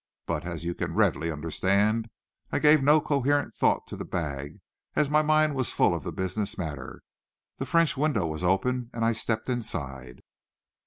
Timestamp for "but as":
0.25-0.65